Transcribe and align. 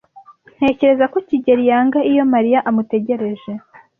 Ntekereza 0.57 1.05
ko 1.13 1.17
kigeli 1.27 1.63
yanga 1.71 1.99
iyo 2.11 2.23
Mariya 2.33 2.59
amutegereje. 2.69 3.51